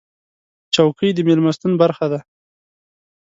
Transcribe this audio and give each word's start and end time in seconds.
چوکۍ 0.73 1.09
د 1.13 1.19
میلمستون 1.27 1.71
برخه 1.81 2.05
ده. 2.11 2.19